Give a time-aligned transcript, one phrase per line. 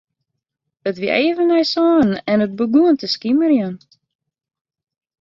[0.89, 3.75] It wie even nei sânen en it begûn te skimerjen.